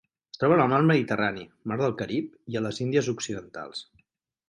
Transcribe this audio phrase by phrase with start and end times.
[0.35, 3.89] Es troba en el mar Mediterrani, mar del Carib i a les Índies Occidentals.